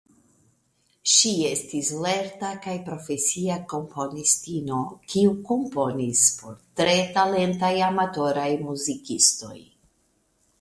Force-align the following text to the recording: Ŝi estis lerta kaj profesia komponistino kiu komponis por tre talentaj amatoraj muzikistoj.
Ŝi 1.15 1.33
estis 1.49 1.89
lerta 2.05 2.49
kaj 2.63 2.73
profesia 2.87 3.57
komponistino 3.73 4.79
kiu 5.13 5.35
komponis 5.51 6.25
por 6.41 6.57
tre 6.81 6.97
talentaj 7.19 7.73
amatoraj 7.91 8.49
muzikistoj. 8.67 9.57